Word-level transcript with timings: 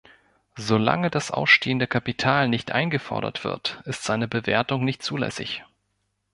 Solange 0.57 1.11
das 1.11 1.29
ausstehende 1.29 1.85
Kapital 1.85 2.47
nicht 2.49 2.71
eingefordert 2.71 3.43
wird, 3.43 3.83
ist 3.85 4.03
seine 4.03 4.27
Bewertung 4.27 4.83
nicht 4.83 5.03
zulässig. 5.03 5.63